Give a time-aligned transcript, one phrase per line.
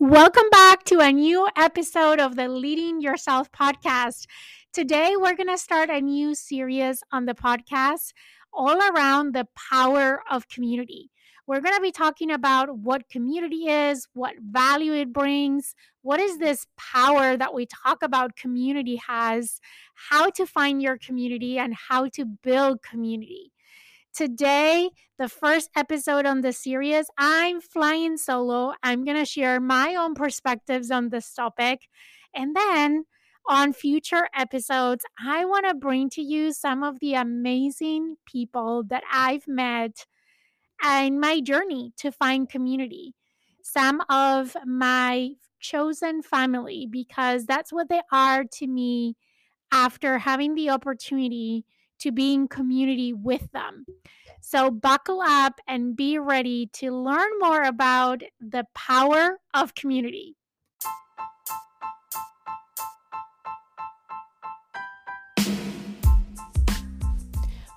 [0.00, 4.26] Welcome back to a new episode of the Leading Yourself podcast.
[4.72, 8.12] Today, we're going to start a new series on the podcast
[8.52, 11.10] all around the power of community.
[11.48, 16.38] We're going to be talking about what community is, what value it brings, what is
[16.38, 19.58] this power that we talk about community has,
[19.94, 23.50] how to find your community, and how to build community.
[24.18, 28.72] Today, the first episode on the series, I'm flying solo.
[28.82, 31.86] I'm going to share my own perspectives on this topic.
[32.34, 33.04] And then
[33.46, 39.04] on future episodes, I want to bring to you some of the amazing people that
[39.08, 40.04] I've met
[40.84, 43.14] in my journey to find community.
[43.62, 49.14] Some of my chosen family, because that's what they are to me
[49.70, 51.64] after having the opportunity
[52.00, 53.86] to being community with them.
[54.40, 60.36] So, buckle up and be ready to learn more about the power of community.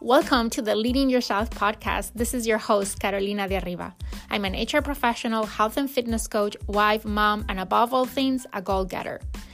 [0.03, 2.13] Welcome to the Leading Yourself podcast.
[2.15, 3.95] This is your host, Carolina de Arriba.
[4.31, 8.63] I'm an HR professional, health and fitness coach, wife, mom, and above all things, a
[8.63, 9.21] goal getter.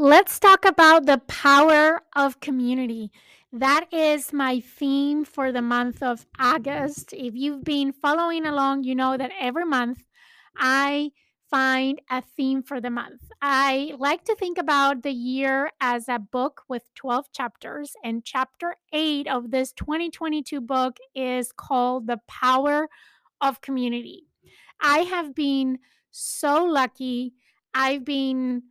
[0.00, 3.12] Let's talk about the power of community.
[3.52, 7.12] That is my theme for the month of August.
[7.12, 10.06] If you've been following along, you know that every month
[10.56, 11.10] I
[11.50, 13.30] find a theme for the month.
[13.42, 18.76] I like to think about the year as a book with 12 chapters, and chapter
[18.94, 22.88] 8 of this 2022 book is called The Power
[23.42, 24.28] of Community.
[24.80, 25.78] I have been
[26.10, 27.34] so lucky.
[27.74, 28.62] I've been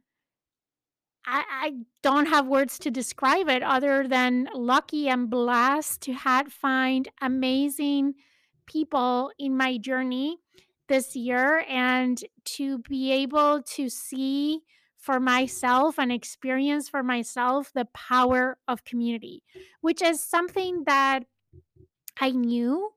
[1.31, 6.51] I, I don't have words to describe it other than lucky and blessed to have
[6.51, 8.15] find amazing
[8.65, 10.37] people in my journey
[10.87, 14.61] this year and to be able to see
[14.97, 19.43] for myself and experience for myself the power of community,
[19.81, 21.25] which is something that
[22.19, 22.89] I knew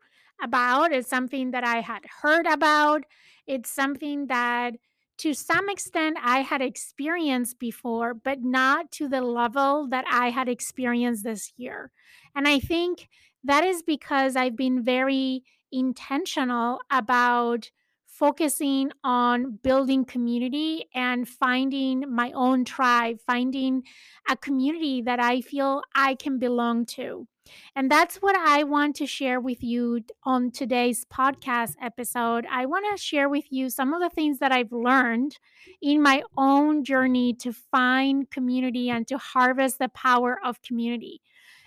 [0.43, 3.05] about, it's something that I had heard about,
[3.47, 4.75] it's something that
[5.23, 10.49] to some extent I had experienced before, but not to the level that I had
[10.49, 11.93] experienced this year.
[12.35, 13.09] And I think
[13.45, 17.71] that is because I've been very intentional about
[18.05, 23.85] focusing on building community and finding my own tribe, finding
[24.29, 27.29] a community that I feel I can belong to.
[27.75, 32.47] And that's what I want to share with you on today's podcast episode.
[32.51, 35.39] I want to share with you some of the things that I've learned
[35.81, 41.21] in my own journey to find community and to harvest the power of community.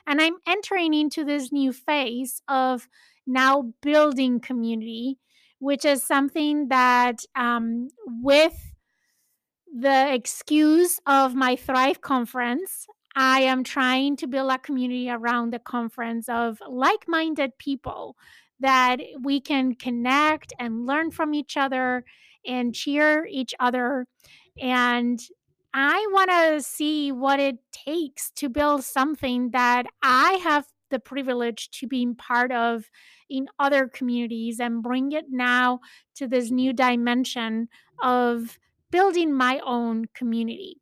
[0.07, 2.87] And I'm entering into this new phase of
[3.25, 5.17] now building community,
[5.59, 8.75] which is something that um, with
[9.77, 15.59] the excuse of my Thrive conference, I am trying to build a community around the
[15.59, 18.17] conference of like minded people
[18.59, 22.03] that we can connect and learn from each other
[22.45, 24.07] and cheer each other.
[24.61, 25.19] And
[25.73, 31.69] I want to see what it takes to build something that I have the privilege
[31.71, 32.89] to be part of
[33.29, 35.79] in other communities and bring it now
[36.15, 37.67] to this new dimension
[38.01, 38.59] of
[38.91, 40.79] building my own community.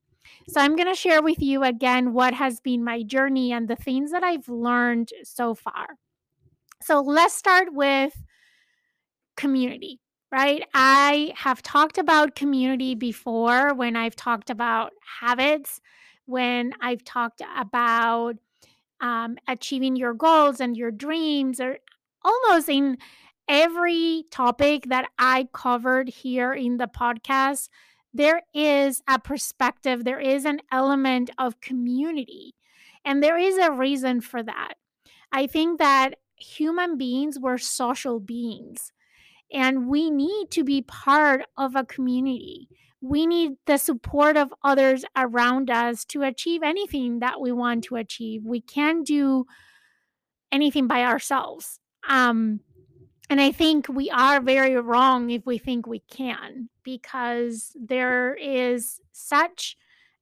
[0.48, 3.76] So, I'm going to share with you again what has been my journey and the
[3.76, 5.98] things that I've learned so far.
[6.82, 8.14] So, let's start with
[9.38, 10.00] community,
[10.32, 10.64] right?
[10.74, 14.92] I have talked about community before when I've talked about
[15.22, 15.82] habits,
[16.26, 18.36] when I've talked about
[19.02, 21.80] um, achieving your goals and your dreams, or
[22.24, 22.98] almost in
[23.48, 27.70] every topic that I covered here in the podcast
[28.14, 32.56] there is a perspective, there is an element of community.
[33.06, 34.76] And there is a reason for that.
[35.32, 38.92] I think that human beings were social beings
[39.52, 42.68] and we need to be part of a community.
[43.02, 47.96] We need the support of others around us to achieve anything that we want to
[47.96, 48.44] achieve.
[48.46, 49.46] We can't do
[50.52, 51.80] anything by ourselves.
[52.08, 52.62] Um,
[53.30, 59.00] And I think we are very wrong if we think we can, because there is
[59.12, 59.78] such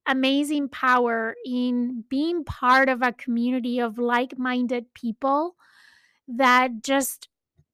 [0.07, 5.55] amazing power in being part of a community of like minded people
[6.27, 7.27] that just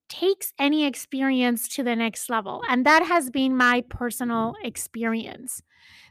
[0.09, 2.61] takes any experience to the next level.
[2.69, 5.61] And that has been my personal experience.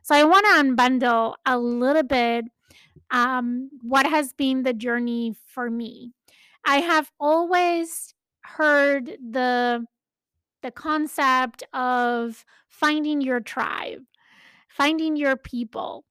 [0.02, 2.44] So I want to unbundle a little bit
[3.10, 6.12] um, what has been the journey for me.
[6.64, 8.14] I have always
[8.46, 9.84] heard the
[10.62, 14.00] the concept of finding your tribe,
[14.68, 16.04] finding your people.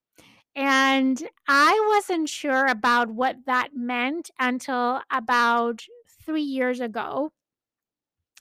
[0.55, 5.85] And I wasn't sure about what that meant until about
[6.25, 7.33] three years ago,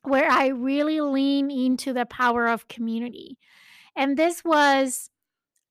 [0.02, 3.38] where I really leaned into the power of community.
[3.96, 5.10] And this was,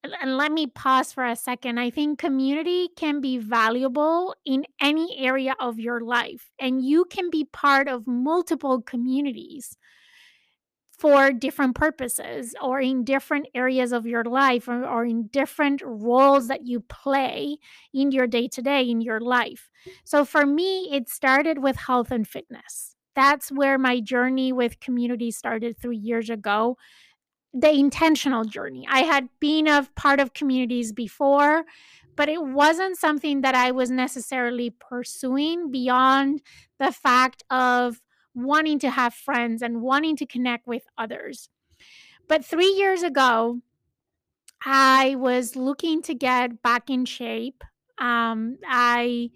[0.03, 1.79] and let me pause for a second.
[1.79, 7.29] I think community can be valuable in any area of your life, and you can
[7.29, 9.77] be part of multiple communities
[10.91, 16.47] for different purposes or in different areas of your life or, or in different roles
[16.47, 17.57] that you play
[17.93, 19.69] in your day to day in your life.
[20.05, 22.95] So for me, it started with health and fitness.
[23.15, 26.77] That's where my journey with community started three years ago.
[27.53, 28.87] The intentional journey.
[28.89, 31.65] I had been a part of communities before,
[32.15, 36.41] but it wasn't something that I was necessarily pursuing beyond
[36.79, 38.01] the fact of
[38.33, 41.49] wanting to have friends and wanting to connect with others.
[42.27, 43.61] But three years ago,
[44.65, 47.63] I was looking to get back in shape.
[47.99, 49.29] Um, I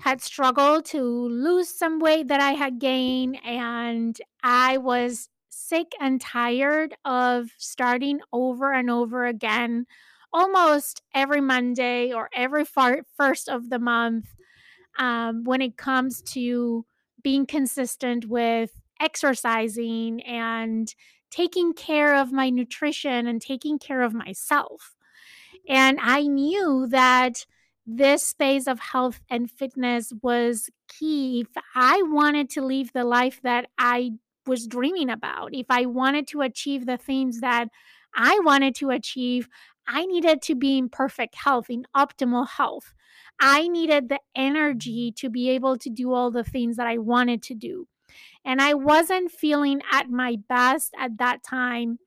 [0.00, 5.28] had struggled to lose some weight that I had gained, and I was
[5.68, 9.86] sick and tired of starting over and over again
[10.32, 14.26] almost every Monday or every far- first of the month
[14.98, 16.84] um, when it comes to
[17.22, 20.94] being consistent with exercising and
[21.30, 24.96] taking care of my nutrition and taking care of myself.
[25.68, 27.46] And I knew that
[27.86, 33.40] this space of health and fitness was key if I wanted to live the life
[33.42, 34.12] that I
[34.48, 35.50] was dreaming about.
[35.52, 37.68] If I wanted to achieve the things that
[38.14, 39.48] I wanted to achieve,
[39.86, 42.92] I needed to be in perfect health, in optimal health.
[43.40, 47.42] I needed the energy to be able to do all the things that I wanted
[47.44, 47.86] to do.
[48.44, 51.98] And I wasn't feeling at my best at that time.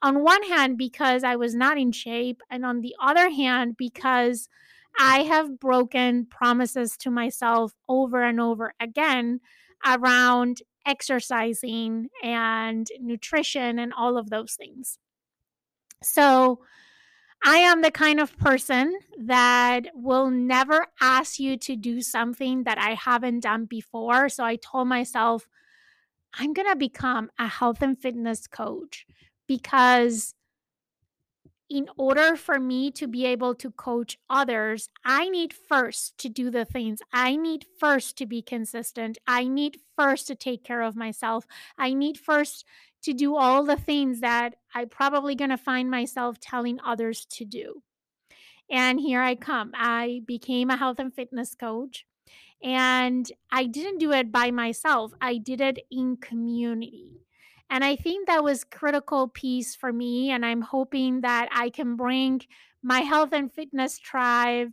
[0.00, 4.48] On one hand, because I was not in shape, and on the other hand, because
[4.98, 9.40] I have broken promises to myself over and over again
[9.86, 14.98] around exercising and nutrition and all of those things.
[16.02, 16.60] So,
[17.44, 22.78] I am the kind of person that will never ask you to do something that
[22.78, 24.28] I haven't done before.
[24.28, 25.48] So I told myself,
[26.34, 29.06] I'm going to become a health and fitness coach
[29.48, 30.34] because
[31.72, 36.50] in order for me to be able to coach others, I need first to do
[36.50, 37.00] the things.
[37.14, 39.16] I need first to be consistent.
[39.26, 41.46] I need first to take care of myself.
[41.78, 42.66] I need first
[43.04, 47.46] to do all the things that I probably going to find myself telling others to
[47.46, 47.82] do.
[48.70, 49.72] And here I come.
[49.74, 52.04] I became a health and fitness coach.
[52.62, 55.12] And I didn't do it by myself.
[55.22, 57.22] I did it in community.
[57.72, 61.96] And I think that was critical piece for me and I'm hoping that I can
[61.96, 62.42] bring
[62.82, 64.72] my health and fitness tribe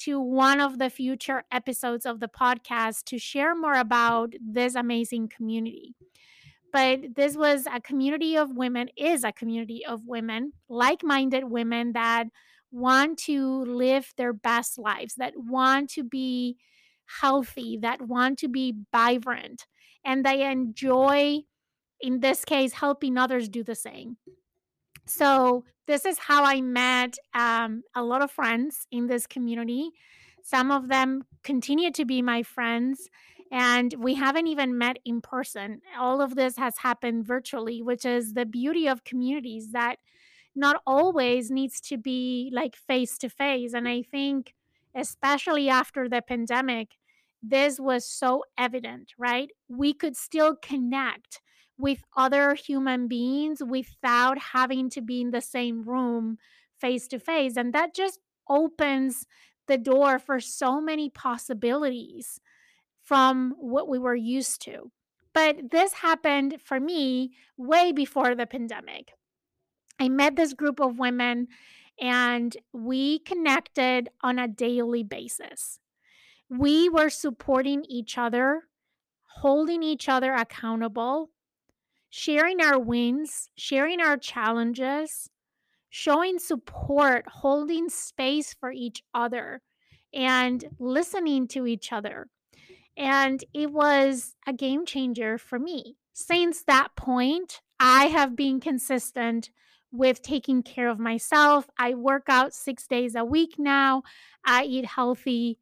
[0.00, 5.28] to one of the future episodes of the podcast to share more about this amazing
[5.28, 5.94] community.
[6.72, 12.24] But this was a community of women is a community of women like-minded women that
[12.72, 16.56] want to live their best lives that want to be
[17.20, 19.66] healthy that want to be vibrant
[20.04, 21.40] and they enjoy
[22.00, 24.16] in this case helping others do the same
[25.06, 29.90] so this is how i met um, a lot of friends in this community
[30.42, 33.08] some of them continue to be my friends
[33.50, 35.80] and we haven't even met in person.
[35.98, 39.96] All of this has happened virtually, which is the beauty of communities that
[40.54, 43.72] not always needs to be like face to face.
[43.72, 44.54] And I think,
[44.94, 46.96] especially after the pandemic,
[47.42, 49.50] this was so evident, right?
[49.68, 51.40] We could still connect
[51.80, 56.38] with other human beings without having to be in the same room
[56.78, 57.56] face to face.
[57.56, 59.26] And that just opens
[59.66, 62.40] the door for so many possibilities
[63.02, 64.90] from what we were used to.
[65.32, 69.12] But this happened for me way before the pandemic.
[69.98, 71.48] I met this group of women
[72.00, 75.78] and we connected on a daily basis.
[76.48, 78.62] We were supporting each other
[79.40, 81.30] holding each other accountable,
[82.10, 85.30] sharing our wins, sharing our challenges,
[85.88, 89.62] showing support, holding space for each other,
[90.12, 92.28] and listening to each other.
[92.96, 95.96] And it was a game changer for me.
[96.12, 99.50] Since that point, I have been consistent
[99.92, 101.68] with taking care of myself.
[101.78, 104.02] I work out six days a week now.
[104.44, 105.58] I eat healthy.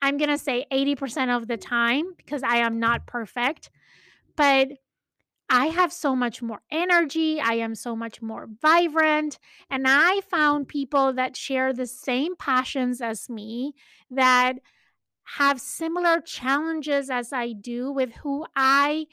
[0.00, 3.70] I'm going to say 80% of the time because I am not perfect.
[4.36, 4.68] But
[5.52, 7.40] I have so much more energy.
[7.40, 9.40] I am so much more vibrant.
[9.68, 13.74] And I found people that share the same passions as me,
[14.12, 14.60] that
[15.24, 19.06] have similar challenges as I do, with who I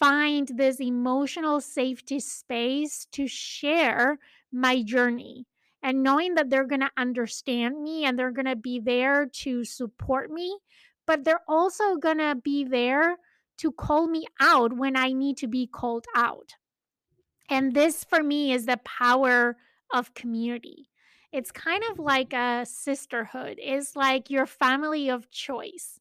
[0.00, 4.18] find this emotional safety space to share
[4.52, 5.46] my journey.
[5.84, 9.64] And knowing that they're going to understand me and they're going to be there to
[9.64, 10.58] support me,
[11.06, 13.18] but they're also going to be there
[13.58, 16.54] to call me out when I need to be called out.
[17.48, 19.56] And this for me is the power
[19.92, 20.90] of community.
[21.32, 26.00] It's kind of like a sisterhood, it's like your family of choice.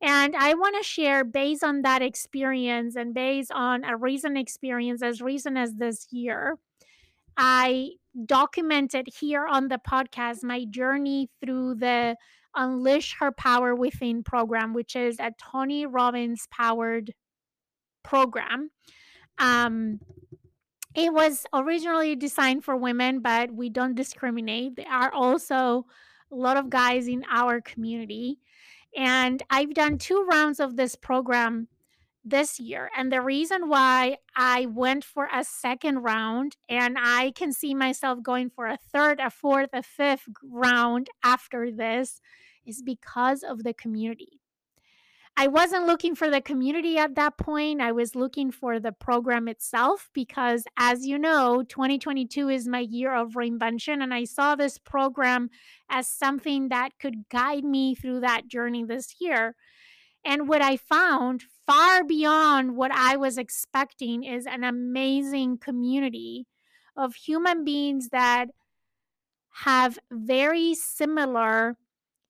[0.00, 5.02] And I want to share based on that experience and based on a recent experience
[5.02, 6.58] as recent as this year.
[7.36, 7.92] I
[8.24, 12.16] documented here on the podcast my journey through the
[12.56, 17.12] Unleash Her Power Within program, which is a Tony Robbins powered
[18.02, 18.70] program.
[19.38, 20.00] Um,
[20.94, 24.76] it was originally designed for women, but we don't discriminate.
[24.76, 25.86] There are also
[26.32, 28.38] a lot of guys in our community.
[28.96, 31.68] And I've done two rounds of this program
[32.24, 32.90] this year.
[32.96, 38.22] And the reason why I went for a second round and I can see myself
[38.22, 42.20] going for a third, a fourth, a fifth round after this
[42.66, 44.40] is because of the community.
[45.38, 47.82] I wasn't looking for the community at that point.
[47.82, 53.14] I was looking for the program itself because, as you know, 2022 is my year
[53.14, 54.02] of reinvention.
[54.02, 55.50] And I saw this program
[55.90, 59.54] as something that could guide me through that journey this year.
[60.24, 66.46] And what I found far beyond what I was expecting is an amazing community
[66.96, 68.46] of human beings that
[69.64, 71.76] have very similar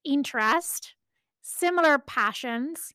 [0.07, 0.95] interest,
[1.43, 2.95] similar passions.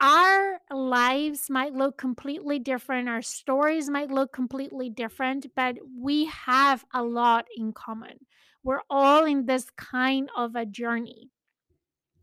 [0.00, 6.84] Our lives might look completely different, our stories might look completely different, but we have
[6.92, 8.26] a lot in common.
[8.62, 11.30] We're all in this kind of a journey.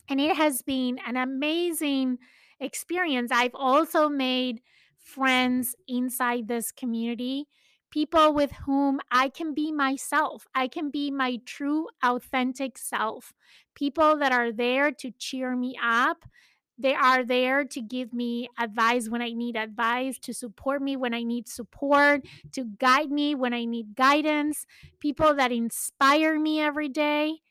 [0.10, 2.18] And it has been an amazing
[2.60, 3.32] experience.
[3.32, 4.62] I've also made
[4.98, 7.48] friends inside this community
[7.94, 10.48] people with whom I can be myself.
[10.56, 13.36] I can be my true, authentic self.
[13.76, 16.26] People that are there to cheer me up.
[16.76, 21.14] They are there to give me advice when I need advice, to support me when
[21.14, 24.66] I need support, to guide me when I need guidance.
[25.00, 27.42] People that inspire me every day.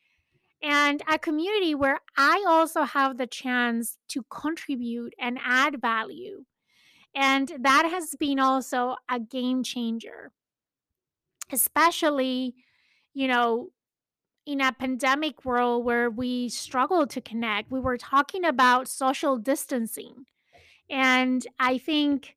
[0.61, 6.43] And a community where I also have the chance to contribute and add value.
[7.15, 10.31] And that has been also a game changer,
[11.51, 12.55] especially,
[13.13, 13.69] you know,
[14.45, 17.71] in a pandemic world where we struggle to connect.
[17.71, 20.25] We were talking about social distancing.
[20.89, 22.35] And I think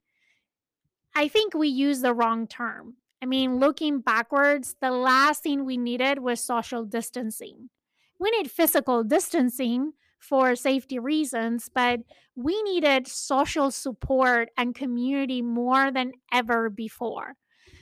[1.15, 2.97] I think we use the wrong term.
[3.23, 7.71] I mean, looking backwards, the last thing we needed was social distancing.
[8.19, 12.01] We need physical distancing, for safety reasons, but
[12.35, 17.35] we needed social support and community more than ever before.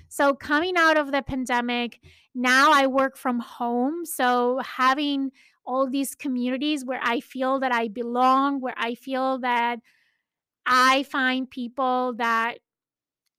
[0.09, 2.01] So, coming out of the pandemic,
[2.35, 4.05] now I work from home.
[4.05, 5.33] So, having
[5.67, 9.81] all these communities where I feel that I belong, where I feel that
[10.67, 12.59] I find people that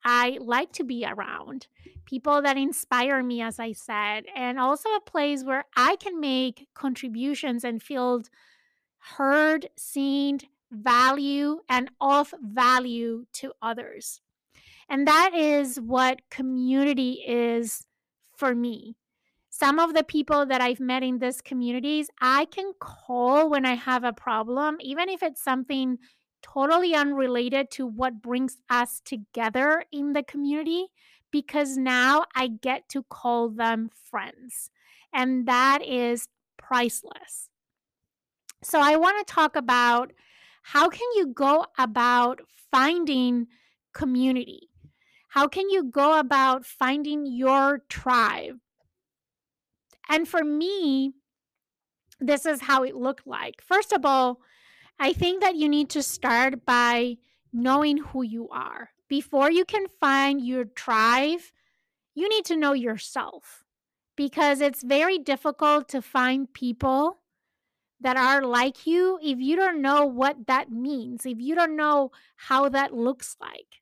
[0.04, 1.68] I like to be around,
[2.06, 6.68] people that inspire me, as I said, and also a place where I can make
[6.76, 8.22] contributions and feel
[9.18, 10.40] heard, seen,
[10.72, 14.22] value, and of value to others.
[14.90, 17.86] And that is what community is
[18.36, 18.96] for me.
[19.50, 23.76] Some of the people that I've met in these communities, I can call when I
[23.76, 25.98] have a problem, even if it's something
[26.42, 30.88] totally unrelated to what brings us together in the community,
[31.32, 34.70] because now I get to call them friends.
[35.14, 37.50] And that is priceless.
[38.66, 40.12] So I want to talk about
[40.64, 42.42] how can you go about
[42.72, 43.46] finding
[43.94, 44.72] community?
[45.30, 48.56] How can you go about finding your tribe?
[50.10, 51.12] And for me,
[52.20, 53.62] this is how it looked like.
[53.62, 54.40] First of all,
[55.00, 57.18] I think that you need to start by
[57.54, 58.90] knowing who you are.
[59.08, 61.42] Before you can find your tribe,
[62.16, 63.64] you need to know yourself
[64.16, 67.20] because it's very difficult to find people
[68.02, 72.12] that are like you if you don't know what that means, if you don't know
[72.36, 73.82] how that looks like.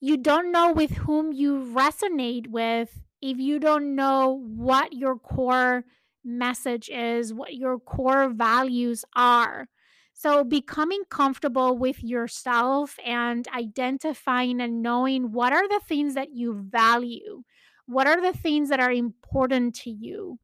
[0.00, 5.84] You don't know with whom you resonate with if you don't know what your core
[6.24, 9.68] message is, what your core values are.
[10.14, 16.54] So, becoming comfortable with yourself and identifying and knowing what are the things that you
[16.54, 17.42] value,
[17.86, 20.38] what are the things that are important to you,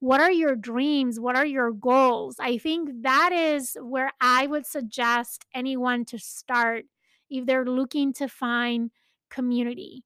[0.00, 2.36] what are your dreams, what are your goals.
[2.40, 6.86] I think that is where I would suggest anyone to start
[7.28, 8.90] if they're looking to find
[9.28, 10.02] community.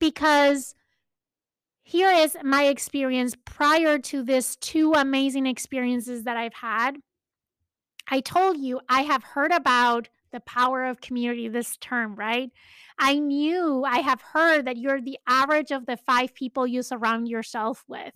[0.00, 0.74] Because
[1.84, 6.96] here is my experience prior to this two amazing experiences that I've had.
[8.10, 12.50] I told you I have heard about the power of community this term, right?
[13.04, 17.26] I knew I have heard that you're the average of the five people you surround
[17.26, 18.14] yourself with.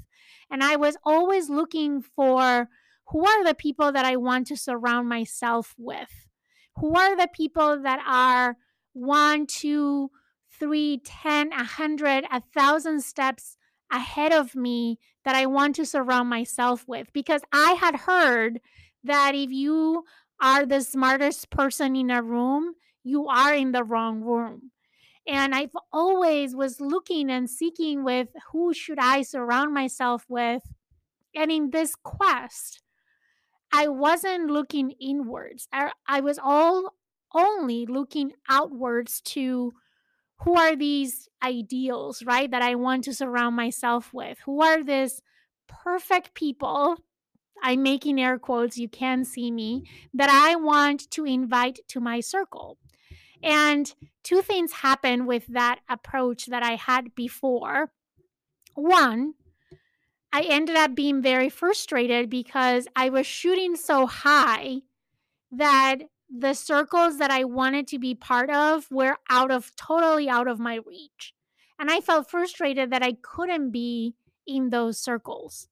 [0.49, 2.69] And I was always looking for
[3.09, 6.29] who are the people that I want to surround myself with?
[6.77, 8.59] Who are the people that are
[8.93, 10.13] one, two,
[10.57, 13.57] three, ten, a hundred, a thousand steps
[13.93, 17.13] ahead of me that I want to surround myself with?
[17.13, 18.61] Because I had heard
[19.03, 20.05] that if you
[20.41, 24.71] are the smartest person in a room, you are in the wrong room.
[25.29, 30.63] And I've always was looking and seeking with who should I surround myself with.
[31.35, 32.83] And in this quest,
[33.73, 35.69] I wasn't looking inwards.
[35.73, 36.95] I, I was all
[37.35, 39.73] only looking outwards to
[40.43, 42.51] who are these ideals, right?
[42.51, 44.39] That I want to surround myself with?
[44.47, 45.21] Who are these
[45.67, 46.99] perfect people
[47.63, 52.21] I'm making air quotes, you can see me, that I want to invite to my
[52.21, 52.79] circle.
[53.43, 57.93] And two things happen with that approach that I had before.
[58.75, 59.35] One,
[60.33, 64.83] I ended up being very frustrated because I was shooting so high
[65.51, 70.49] that the circles that I wanted to be part of were out of totally out
[70.49, 71.35] of my reach.
[71.79, 74.15] And I felt frustrated that I couldn't be
[74.47, 75.69] in those circles.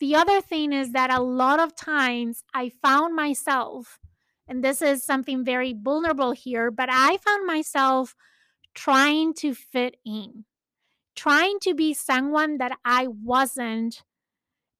[0.00, 4.00] The other thing is that a lot of times I found myself,
[4.48, 8.14] and this is something very vulnerable here, but I found myself
[8.74, 10.44] trying to fit in,
[11.14, 14.02] trying to be someone that I wasn't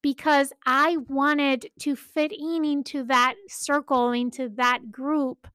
[0.03, 5.46] because I wanted to fit in into that circle, into that group,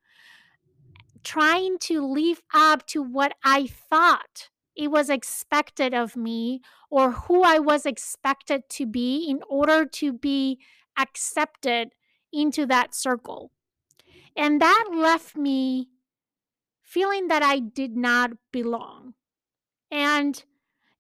[1.24, 7.44] trying to live up to what I thought it was expected of me or who
[7.44, 10.60] I was expected to be in order to be
[10.98, 11.90] accepted
[12.32, 13.52] into that circle.
[14.38, 15.90] And that left me
[16.84, 19.16] feeling that I did not belong.
[19.92, 20.42] And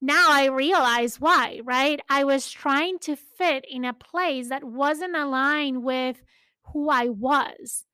[0.02, 2.00] now I realize why, right?
[2.10, 6.22] I was trying to fit in a place that wasn't aligned with
[6.74, 7.86] who I was.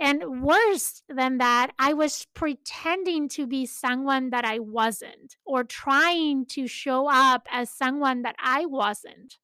[0.00, 6.46] And worse than that, I was pretending to be someone that I wasn't, or trying
[6.46, 9.38] to show up as someone that I wasn't.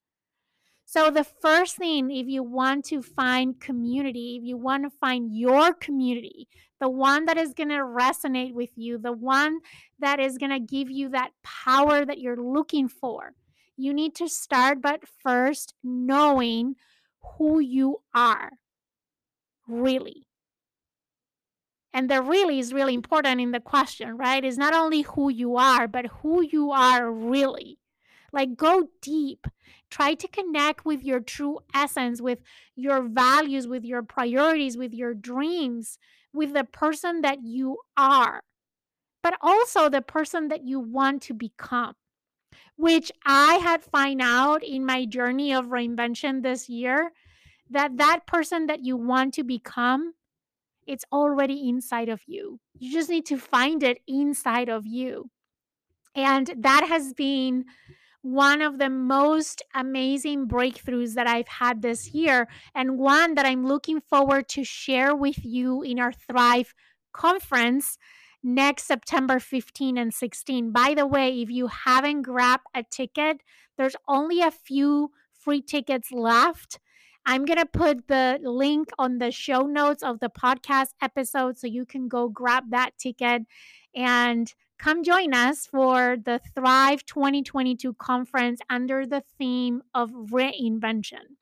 [0.87, 5.37] So, the first thing, if you want to find community, if you want to find
[5.37, 6.47] your community,
[6.81, 9.61] the one that is going to resonate with you, the one
[9.99, 13.33] that is going to give you that power that you're looking for,
[13.77, 16.75] you need to start, but first, knowing
[17.39, 18.51] who you are
[19.67, 20.27] really.
[21.93, 24.45] And the really is really important in the question, right?
[24.45, 27.79] Is not only who you are, but who you are really.
[28.35, 29.47] Like go deep.
[29.91, 32.41] Try to connect with your true essence, with
[32.75, 35.99] your values, with your priorities, with your dreams,
[36.33, 38.43] with the person that you are,
[39.23, 41.95] but also the person that you want to become.
[42.77, 47.13] Which I had find out in my journey of reinvention this year
[47.71, 50.15] that that person that you want to become
[50.87, 52.61] it's already inside of you.
[52.79, 55.31] You just need to find it inside of you.
[56.15, 57.65] And that has been
[58.25, 63.67] one of the most amazing breakthroughs that I've had this year, and one that I'm
[63.67, 66.73] looking forward to share with you in our Thrive
[67.13, 67.99] conference
[68.43, 70.73] next September 15 and 16.
[70.73, 73.43] By the way, if you haven't grabbed a ticket,
[73.77, 76.81] there's only a few free tickets left.
[77.27, 81.67] I'm going to put the link on the show notes of the podcast episode so
[81.67, 83.43] you can go grab that ticket
[83.95, 91.37] and come join us for the Thrive 2022 conference under the theme of reinvention.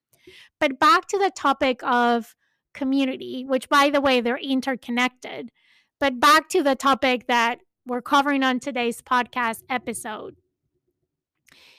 [0.60, 2.34] But back to the topic of
[2.74, 5.50] community, which by the way, they're interconnected.
[5.98, 10.36] But back to the topic that we're covering on today's podcast episode.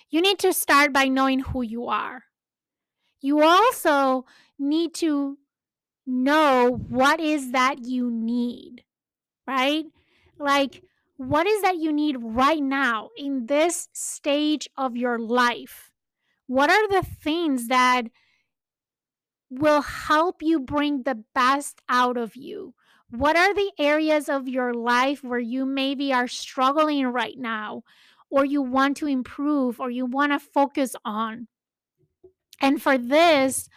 [0.09, 2.23] You need to start by knowing who you are.
[3.21, 4.25] You also
[4.59, 5.37] need to
[6.05, 8.83] know what is that you need,
[9.47, 9.85] right?
[10.37, 10.83] Like,
[11.27, 15.91] what is that you need right now in this stage of your life?
[16.47, 18.03] What are the things that
[19.49, 22.73] will help you bring the best out of you?
[23.09, 27.83] What are the areas of your life where you maybe are struggling right now,
[28.29, 31.47] or you want to improve, or you want to focus on?
[32.59, 33.69] And for this,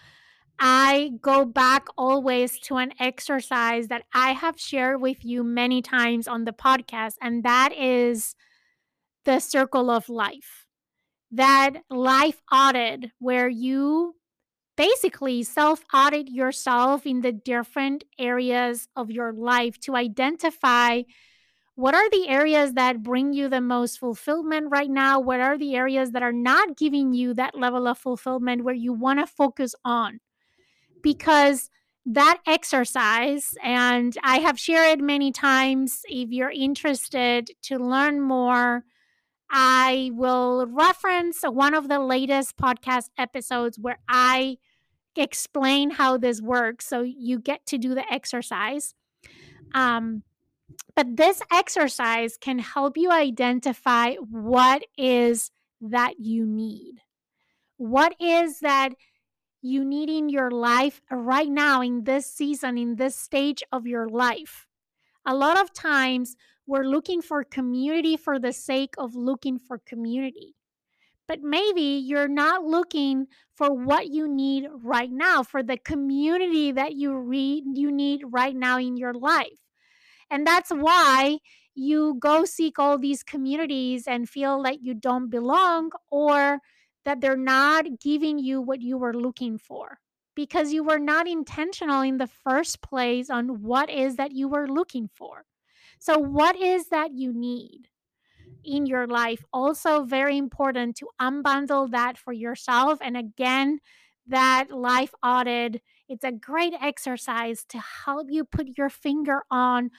[0.58, 6.26] I go back always to an exercise that I have shared with you many times
[6.26, 8.34] on the podcast, and that is
[9.24, 10.66] the circle of life.
[11.32, 14.16] That life audit where you
[14.76, 21.02] basically self audit yourself in the different areas of your life to identify
[21.76, 25.20] what are the areas that bring you the most fulfillment right now?
[25.20, 28.94] What are the areas that are not giving you that level of fulfillment where you
[28.94, 30.20] want to focus on?
[31.06, 31.70] Because
[32.04, 38.82] that exercise, and I have shared many times, if you're interested to learn more,
[39.48, 44.56] I will reference one of the latest podcast episodes where I
[45.14, 46.88] explain how this works.
[46.88, 48.92] So you get to do the exercise.
[49.74, 50.24] Um,
[50.96, 56.96] but this exercise can help you identify what is that you need.
[57.76, 58.94] What is that
[59.66, 64.08] you need in your life right now, in this season, in this stage of your
[64.08, 64.66] life.
[65.26, 70.54] A lot of times, we're looking for community for the sake of looking for community.
[71.28, 76.94] But maybe you're not looking for what you need right now, for the community that
[76.94, 79.66] you read you need right now in your life.
[80.30, 81.38] And that's why
[81.74, 86.60] you go seek all these communities and feel like you don't belong or
[87.06, 90.00] that they're not giving you what you were looking for
[90.34, 94.68] because you were not intentional in the first place on what is that you were
[94.68, 95.46] looking for.
[95.98, 97.88] So, what is that you need
[98.64, 99.44] in your life?
[99.52, 102.98] Also, very important to unbundle that for yourself.
[103.00, 103.80] And again,
[104.26, 109.90] that life audit, it's a great exercise to help you put your finger on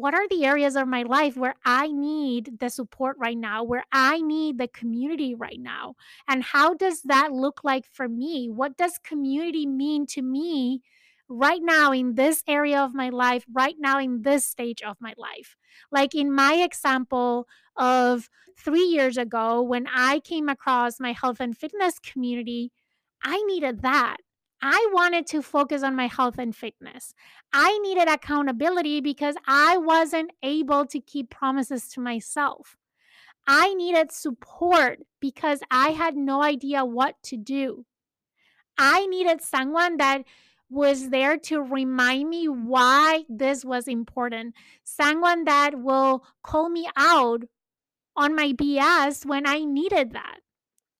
[0.00, 3.84] what are the areas of my life where I need the support right now, where
[3.92, 5.94] I need the community right now?
[6.28, 8.48] And how does that look like for me?
[8.48, 10.82] What does community mean to me
[11.28, 15.14] right now in this area of my life, right now in this stage of my
[15.16, 15.56] life?
[15.90, 18.28] Like in my example of
[18.58, 22.72] three years ago, when I came across my health and fitness community,
[23.22, 24.18] I needed that.
[24.62, 27.12] I wanted to focus on my health and fitness.
[27.52, 32.76] I needed accountability because I wasn't able to keep promises to myself.
[33.46, 37.84] I needed support because I had no idea what to do.
[38.78, 40.24] I needed someone that
[40.68, 44.54] was there to remind me why this was important.
[44.82, 47.42] Someone that will call me out
[48.16, 50.38] on my BS when I needed that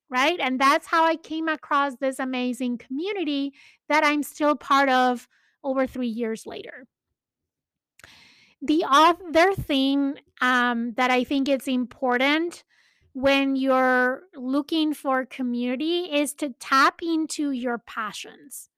[0.08, 0.38] right?
[0.40, 3.52] And that's how I came across this amazing community
[3.88, 5.28] that I'm still part of
[5.64, 6.86] over three years later.
[8.62, 12.64] The other thing um, that I think it's important
[13.12, 18.68] when you're looking for community is to tap into your passions.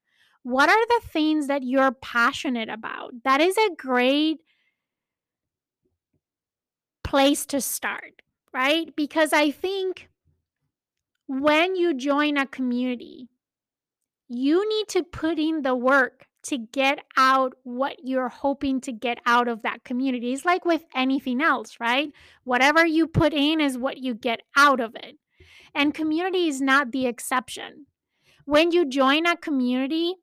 [0.43, 3.12] What are the things that you're passionate about?
[3.25, 4.38] That is a great
[7.03, 8.95] place to start, right?
[8.95, 10.09] Because I think
[11.29, 13.29] when you join a community,
[14.29, 19.19] you need to put in the work to get out what you're hoping to get
[19.27, 20.33] out of that community.
[20.33, 22.11] It's like with anything else, right?
[22.45, 25.17] Whatever you put in is what you get out of it.
[25.75, 27.87] And community is not the exception.
[28.47, 30.14] When you join a community,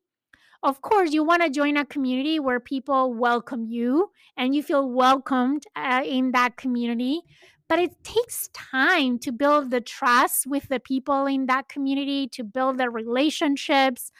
[0.60, 4.90] of course, you want to join a community where people welcome you and you feel
[4.90, 7.22] welcomed uh, in that community
[7.68, 12.44] but it takes time to build the trust with the people in that community to
[12.44, 14.10] build the relationships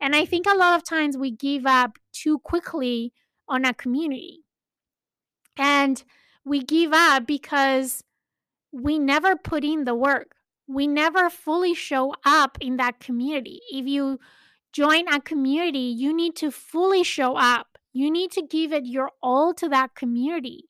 [0.00, 3.12] and i think a lot of times we give up too quickly
[3.50, 4.44] on a community.
[5.58, 6.02] And
[6.44, 8.02] we give up because
[8.72, 10.36] we never put in the work.
[10.68, 13.60] We never fully show up in that community.
[13.70, 14.20] If you
[14.72, 17.66] join a community you need to fully show up.
[17.92, 20.69] You need to give it your all to that community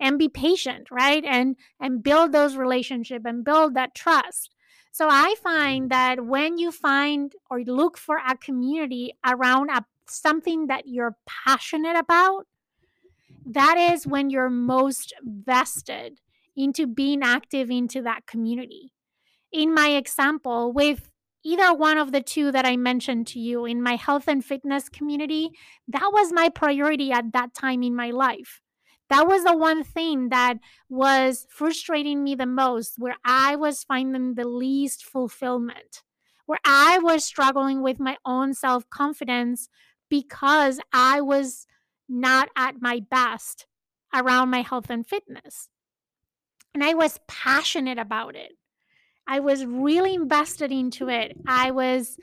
[0.00, 4.54] and be patient right and and build those relationship and build that trust
[4.92, 5.88] so i find mm.
[5.90, 11.96] that when you find or look for a community around a something that you're passionate
[11.96, 12.46] about,
[13.44, 16.20] that is when you're most vested
[16.56, 18.92] into being active into that community.
[19.52, 21.10] In my example, with
[21.44, 24.88] either one of the two that I mentioned to you in my health and fitness
[24.88, 25.50] community,
[25.86, 28.60] that was my priority at that time in my life.
[29.08, 34.34] That was the one thing that was frustrating me the most, where I was finding
[34.34, 36.02] the least fulfillment,
[36.46, 39.68] where I was struggling with my own self confidence
[40.08, 41.66] because I was
[42.08, 43.66] not at my best
[44.14, 45.68] around my health and fitness.
[46.74, 48.52] And I was passionate about it.
[49.26, 51.36] I was really invested into it.
[51.46, 52.16] I was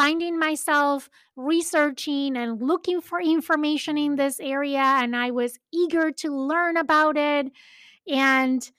[0.00, 6.34] finding myself researching and looking for information in this area, and I was eager to
[6.34, 7.52] learn about it.
[8.08, 8.70] And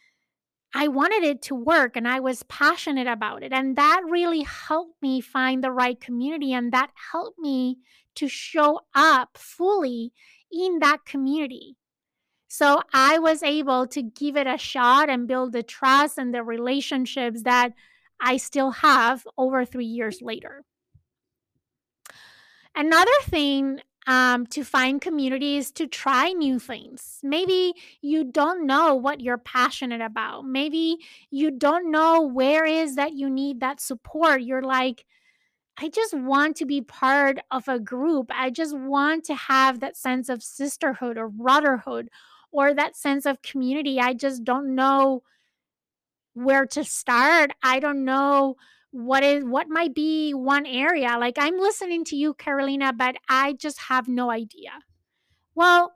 [0.74, 3.54] I wanted it to work and I was passionate about it.
[3.54, 6.54] And that really helped me find the right community.
[6.54, 7.78] And that helped me
[8.16, 10.14] to show up fully
[10.52, 11.78] in that community.
[12.48, 16.42] So I was able to give it a shot and build the trust and the
[16.42, 17.74] relationships that
[18.20, 20.64] I still have over three years later.
[22.76, 27.20] Another thing um, to find community is to try new things.
[27.22, 30.46] Maybe you don't know what you're passionate about.
[30.46, 30.98] Maybe
[31.30, 34.42] you don't know where is that you need that support.
[34.42, 35.06] You're like,
[35.78, 38.32] I just want to be part of a group.
[38.34, 42.10] I just want to have that sense of sisterhood or brotherhood
[42.52, 44.00] or that sense of community.
[44.00, 45.24] I just don't know
[46.34, 47.52] where to start.
[47.64, 48.58] I don't know
[48.92, 51.18] what is what might be one area.
[51.18, 54.72] Like I'm listening to you, Carolina, but I just have no idea.
[55.56, 55.94] Well,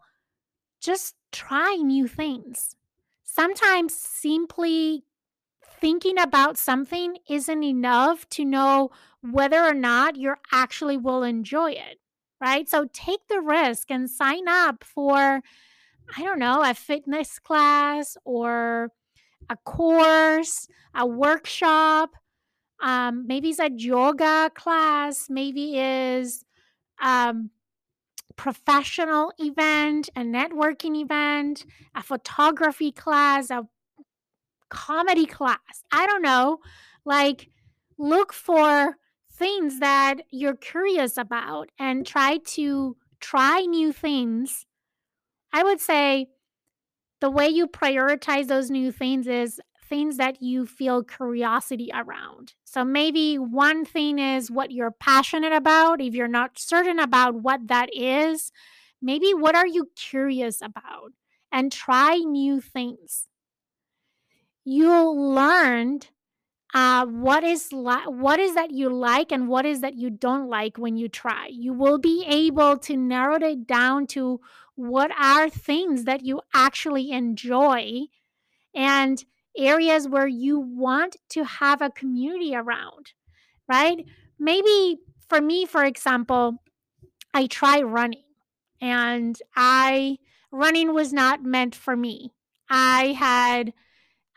[0.82, 2.76] just try new things.
[3.24, 5.04] Sometimes simply
[5.80, 12.00] thinking about something isn't enough to know whether or not you actually will enjoy it,
[12.40, 12.70] right?
[12.70, 15.42] So take the risk and sign up for
[16.16, 18.90] I don't know, a fitness class or
[19.50, 22.12] a course, a workshop.
[22.82, 26.44] Um, maybe it's a yoga class, maybe is
[27.02, 27.52] um,
[28.36, 33.68] professional event, a networking event, a photography class, a
[34.70, 35.84] comedy class.
[35.92, 36.60] I don't know.
[37.06, 37.50] Like,
[37.98, 38.98] look for
[39.32, 44.66] things that you're curious about and try to try new things
[45.56, 46.28] I would say
[47.22, 52.54] the way you prioritize those new things is things that you feel curiosity around.
[52.64, 56.02] So maybe one thing is what you're passionate about.
[56.02, 58.52] If you're not certain about what that is,
[59.02, 61.14] maybe what are you curious about?
[61.52, 63.30] And try new things.
[64.64, 66.00] You'll learn
[66.74, 70.50] uh, what is li- what is that you like and what is that you don't
[70.50, 71.48] like when you try.
[71.50, 74.42] You will be able to narrow it down to
[74.76, 78.08] what are things that you actually enjoy
[78.76, 79.24] and
[79.58, 83.14] areas where you want to have a community around,
[83.68, 84.06] right?
[84.40, 86.62] Maybe for me, for example,
[87.34, 88.24] I try running
[88.82, 90.18] and I
[90.52, 92.34] running was not meant for me.
[92.70, 93.74] I had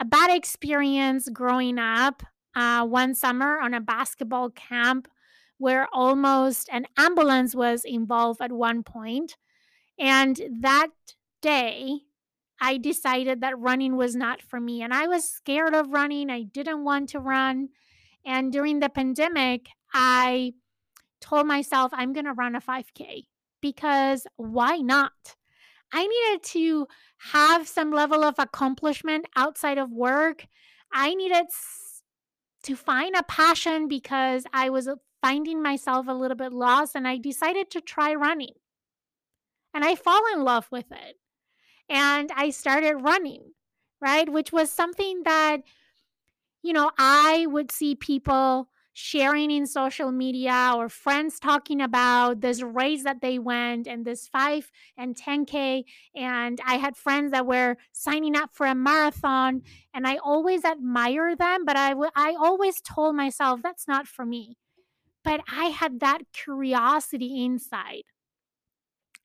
[0.01, 2.23] a bad experience growing up
[2.55, 5.09] uh, one summer on a basketball camp
[5.59, 9.37] where almost an ambulance was involved at one point
[9.99, 10.91] and that
[11.43, 12.03] day,
[12.61, 14.83] I decided that running was not for me.
[14.83, 16.31] And I was scared of running.
[16.31, 17.68] I didn't want to run.
[18.25, 20.55] And during the pandemic, I
[21.21, 23.27] told myself, I'm going to run a 5K
[23.61, 25.37] because why not?
[25.92, 26.87] I needed to
[27.33, 30.47] have some level of accomplishment outside of work.
[30.92, 31.47] I needed
[32.64, 37.09] to find a passion because I was uh, finding myself a little bit lost and
[37.09, 38.55] I decided to try running
[39.75, 41.16] and I fall in love with it.
[41.88, 43.53] And I started running,
[44.01, 44.29] right?
[44.31, 45.62] Which was something that,
[46.62, 52.62] you know, I would see people sharing in social media or friends talking about this
[52.62, 55.85] race that they went and this 5 and 10k
[56.16, 59.62] and I had friends that were signing up for a marathon
[59.94, 64.27] and I always admire them but I w- I always told myself that's not for
[64.27, 64.57] me
[65.24, 68.05] but I had that curiosity inside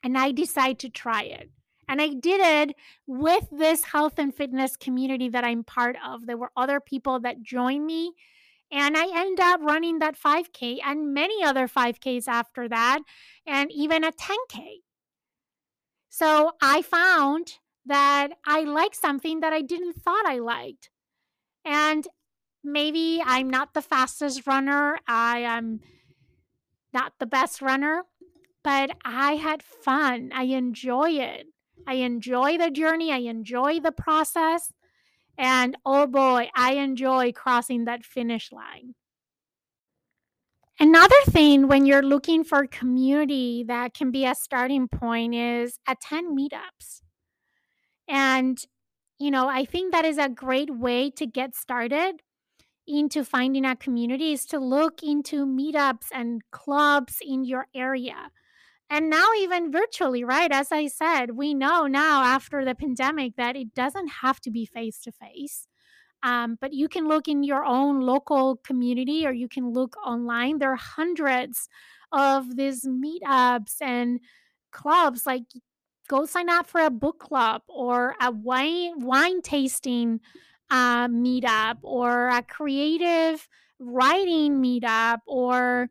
[0.02, 1.50] and I decided to try it.
[1.88, 6.26] And I did it with this health and fitness community that I'm part of.
[6.26, 8.12] There were other people that joined me.
[8.72, 13.00] And I end up running that 5K and many other 5Ks after that,
[13.46, 14.80] and even a 10K.
[16.08, 20.90] So I found that I like something that I didn't thought I liked.
[21.64, 22.08] And
[22.64, 24.98] maybe I'm not the fastest runner.
[25.06, 25.80] I am
[26.92, 28.04] not the best runner,
[28.62, 30.30] but I had fun.
[30.34, 31.46] I enjoy it.
[31.86, 33.12] I enjoy the journey.
[33.12, 34.72] I enjoy the process.
[35.36, 38.94] And oh boy, I enjoy crossing that finish line.
[40.80, 46.36] Another thing when you're looking for community that can be a starting point is attend
[46.36, 47.02] meetups.
[48.08, 48.58] And,
[49.18, 52.22] you know, I think that is a great way to get started
[52.86, 58.30] into finding a community is to look into meetups and clubs in your area.
[58.90, 60.52] And now, even virtually, right?
[60.52, 64.66] As I said, we know now after the pandemic that it doesn't have to be
[64.66, 65.66] face to face.
[66.22, 70.58] But you can look in your own local community or you can look online.
[70.58, 71.68] There are hundreds
[72.12, 74.20] of these meetups and
[74.72, 75.26] clubs.
[75.26, 75.44] Like,
[76.08, 80.20] go sign up for a book club or a wine wine tasting
[80.70, 85.88] uh, meetup or a creative writing meetup or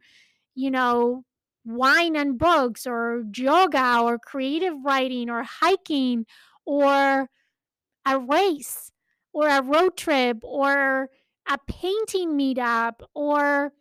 [0.56, 1.24] you know
[1.66, 6.26] wine and books or yoga or creative writing or hiking
[6.66, 7.30] or
[8.06, 8.92] a race
[9.34, 11.10] or a road trip or
[11.50, 13.74] a painting meetup or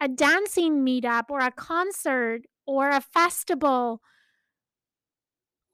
[0.00, 4.00] a dancing meetup or a concert or a festival.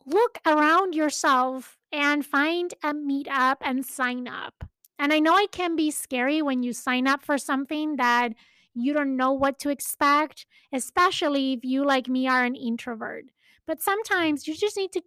[0.07, 4.64] Look around yourself and find a meetup and sign up.
[4.99, 8.33] And I know it can be scary when you sign up for something that
[8.74, 13.24] you don't know what to expect, especially if you, like me, are an introvert.
[13.66, 15.02] But sometimes you just need to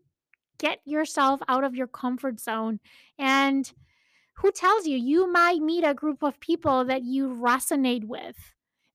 [0.57, 2.79] get yourself out of your comfort zone.
[3.17, 3.71] And
[4.35, 8.37] who tells you you might meet a group of people that you resonate with,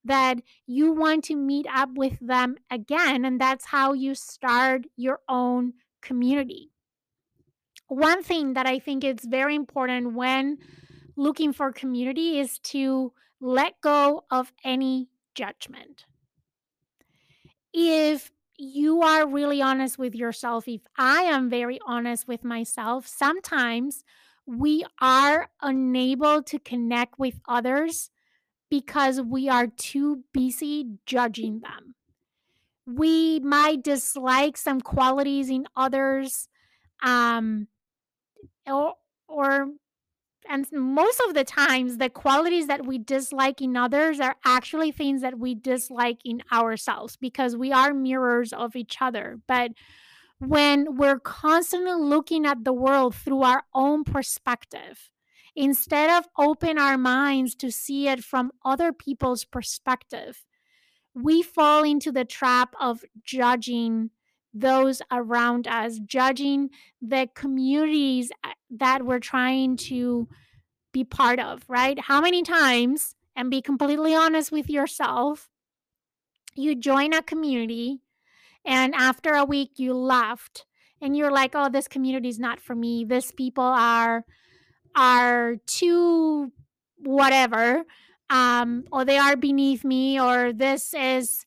[0.04, 3.24] that you want to meet up with them again.
[3.24, 6.70] And that's how you start your own community.
[7.88, 10.59] One thing that I think is very important when
[11.16, 16.05] looking for community is to let go of any judgment.
[17.72, 24.03] If you are really honest with yourself, if I am very honest with myself, sometimes
[24.46, 28.11] we are unable to connect with others
[28.70, 31.94] because we are too busy judging them.
[32.87, 36.48] We might dislike some qualities in others,
[37.03, 37.68] um,
[38.66, 38.94] or,
[39.29, 39.68] or
[40.49, 45.21] and most of the times the qualities that we dislike in others are actually things
[45.23, 49.41] that we dislike in ourselves because we are mirrors of each other.
[49.47, 49.73] But
[50.39, 55.11] when we're constantly looking at the world through our own perspective
[55.57, 60.45] instead of open our minds to see it from other people's perspective
[61.15, 64.11] we fall into the trap of judging
[64.55, 70.29] those around us, judging the communities uh, that we're trying to
[70.93, 71.99] be part of, right?
[72.01, 75.49] How many times, and be completely honest with yourself,
[76.55, 78.01] you join a community
[78.65, 80.67] and after a week you left
[81.01, 83.05] and you're like, oh, this community is not for me.
[83.05, 84.25] These people are
[84.97, 86.51] are too
[86.97, 87.85] whatever
[88.31, 91.47] um or they are beneath me or this is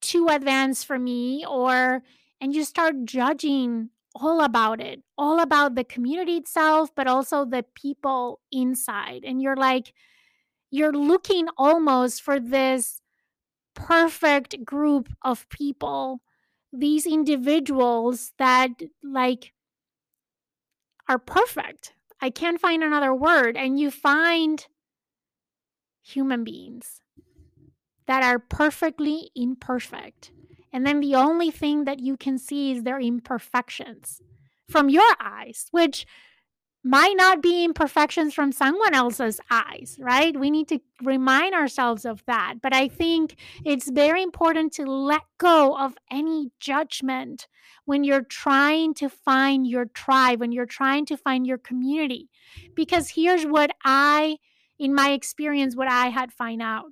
[0.00, 2.02] too advanced for me or
[2.40, 7.64] and you start judging all about it, all about the community itself, but also the
[7.74, 9.22] people inside.
[9.24, 9.92] And you're like,
[10.70, 13.00] you're looking almost for this
[13.74, 16.22] perfect group of people,
[16.72, 18.70] these individuals that
[19.02, 19.52] like
[21.08, 21.94] are perfect.
[22.20, 23.56] I can't find another word.
[23.56, 24.66] And you find
[26.02, 27.00] human beings
[28.06, 30.32] that are perfectly imperfect.
[30.72, 34.20] And then the only thing that you can see is their imperfections
[34.68, 36.06] from your eyes, which
[36.82, 40.38] might not be imperfections from someone else's eyes, right?
[40.38, 42.54] We need to remind ourselves of that.
[42.62, 47.48] But I think it's very important to let go of any judgment
[47.84, 52.30] when you're trying to find your tribe, when you're trying to find your community.
[52.74, 54.38] Because here's what I,
[54.78, 56.86] in my experience, what I had find out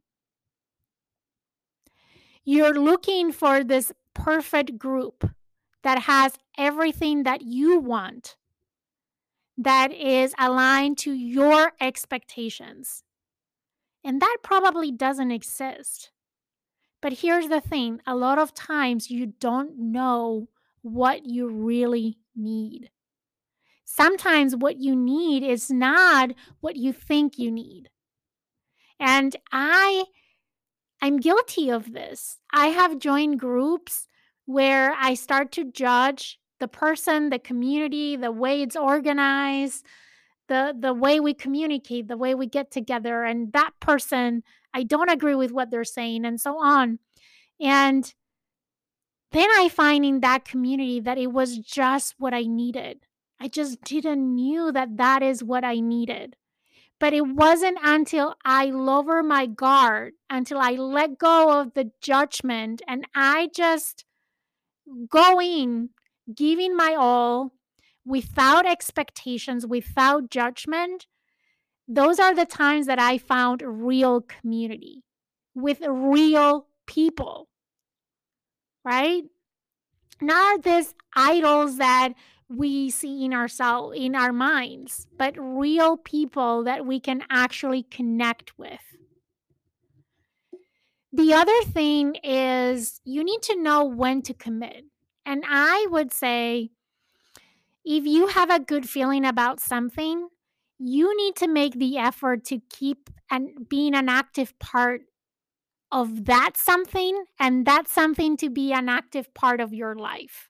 [2.48, 5.32] you're looking for this perfect group
[5.82, 8.38] that has everything that you want,
[9.58, 13.04] that is aligned to your expectations.
[14.02, 16.10] And that probably doesn't exist.
[17.02, 20.48] But here's the thing a lot of times you don't know
[20.80, 22.88] what you really need.
[23.84, 26.30] Sometimes what you need is not
[26.60, 27.90] what you think you need.
[28.98, 30.06] And I
[31.00, 32.38] I'm guilty of this.
[32.52, 34.08] I have joined groups
[34.46, 39.84] where I start to judge the person, the community, the way it's organized,
[40.48, 44.42] the the way we communicate, the way we get together and that person
[44.74, 46.98] I don't agree with what they're saying and so on.
[47.60, 48.12] And
[49.32, 53.00] then I find in that community that it was just what I needed.
[53.40, 56.36] I just didn't knew that that is what I needed.
[57.00, 62.82] But it wasn't until I lower my guard, until I let go of the judgment
[62.88, 64.04] and I just
[65.08, 65.90] go in
[66.34, 67.52] giving my all
[68.04, 71.06] without expectations, without judgment.
[71.86, 75.04] Those are the times that I found real community
[75.54, 77.48] with real people,
[78.84, 79.24] right?
[80.20, 82.14] Not these idols that
[82.48, 88.58] we see in ourselves in our minds, but real people that we can actually connect
[88.58, 88.80] with.
[91.12, 94.84] The other thing is you need to know when to commit.
[95.24, 96.70] And I would say
[97.84, 100.28] if you have a good feeling about something,
[100.78, 105.02] you need to make the effort to keep and being an active part
[105.90, 110.47] of that something and that something to be an active part of your life.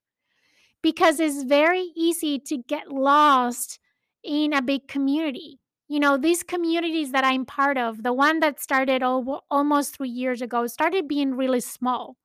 [0.83, 3.79] Because it's very easy to get lost
[4.23, 5.61] in a big community.
[5.89, 10.11] You know, these communities that I'm part of, the one that started over, almost three
[10.11, 12.17] years ago, started being really small.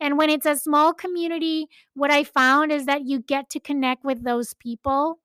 [0.00, 4.02] And when it's a small community, what I found is that you get to connect
[4.04, 5.20] with those people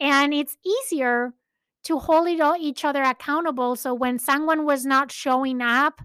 [0.00, 1.34] and it's easier
[1.84, 2.28] to hold
[2.60, 3.76] each other accountable.
[3.76, 6.00] So when someone was not showing up,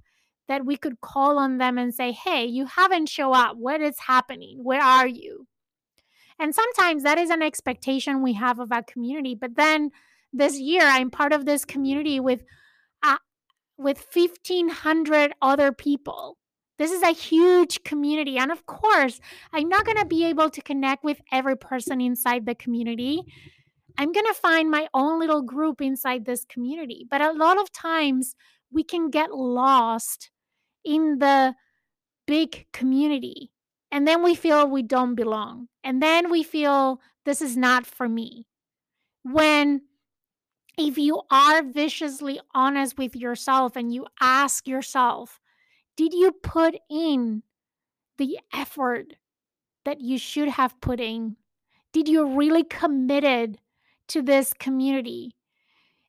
[0.48, 3.56] that we could call on them and say, Hey, you haven't show up.
[3.58, 4.64] What is happening?
[4.64, 5.48] Where are you?
[6.40, 9.36] And sometimes that is an expectation we have of our community.
[9.36, 9.92] But then
[10.32, 12.44] this year, I'm part of this community with
[13.04, 13.18] uh,
[13.78, 16.38] with 1500 other people
[16.84, 18.38] this is a huge community.
[18.38, 19.22] And of course,
[19.54, 23.22] I'm not going to be able to connect with every person inside the community.
[23.98, 27.08] I'm going to find my own little group inside this community.
[27.10, 28.36] But a lot of times
[28.70, 30.30] we can get lost
[30.84, 31.56] in the
[32.28, 33.53] big community.
[33.94, 35.68] And then we feel we don't belong.
[35.84, 38.48] And then we feel this is not for me.
[39.22, 39.82] When
[40.80, 45.40] if you are viciously honest with yourself and you ask yourself,
[45.96, 47.44] did you put in
[48.18, 49.14] the effort
[49.86, 51.36] that you should have put in?
[51.92, 53.60] Did you really committed
[54.08, 55.36] to this community?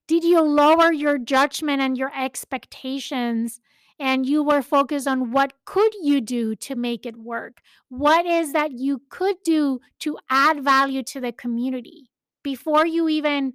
[0.09, 3.61] Did you lower your judgment and your expectations
[3.99, 7.61] and you were focused on what could you do to make it work?
[7.88, 12.11] What is that you could do to add value to the community
[12.42, 13.53] before you even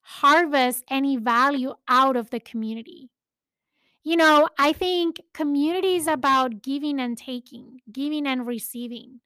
[0.00, 3.10] harvest any value out of the community?
[4.02, 9.20] You know, I think community is about giving and taking, giving and receiving.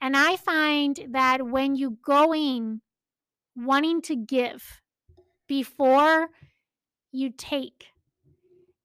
[0.00, 2.80] And I find that when you go in
[3.54, 4.80] wanting to give
[5.46, 6.28] before
[7.12, 7.89] you take,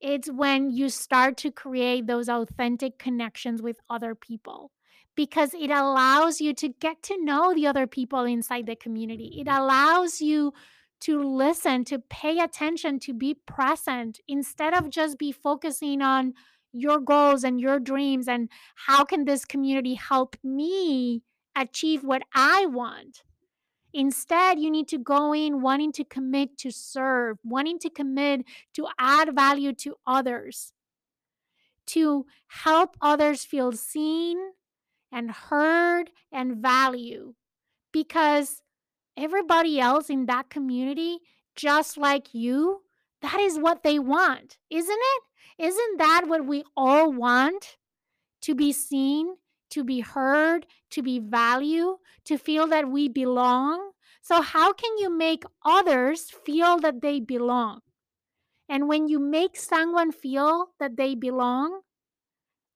[0.01, 4.71] it's when you start to create those authentic connections with other people
[5.15, 9.37] because it allows you to get to know the other people inside the community.
[9.39, 9.61] It mm-hmm.
[9.61, 10.53] allows you
[11.01, 16.33] to listen, to pay attention, to be present instead of just be focusing on
[16.73, 21.21] your goals and your dreams and how can this community help me
[21.55, 23.23] achieve what I want.
[23.97, 28.41] Instead, you need to go in wanting to commit to serve, wanting to commit
[28.73, 30.73] to add value to others,
[31.87, 34.37] to help others feel seen
[35.13, 37.35] and heard and value.
[37.93, 38.61] Because
[39.15, 41.19] everybody else in that community,
[41.55, 42.81] just like you,
[43.21, 45.23] that is what they want, isn't it?
[45.57, 47.77] Isn't that what we all want?
[48.41, 49.37] To be seen,
[49.71, 53.91] to be heard, to be valued, to feel that we belong.
[54.21, 57.81] So, how can you make others feel that they belong?
[58.67, 61.81] And when you make someone feel that they belong,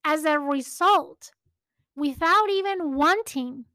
[0.03, 1.31] as a result,
[1.95, 3.65] without even wanting,